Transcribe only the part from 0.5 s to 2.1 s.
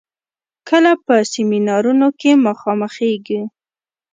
کله په سيمينارونو